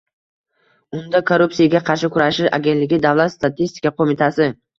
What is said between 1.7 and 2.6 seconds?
qarshi kurashish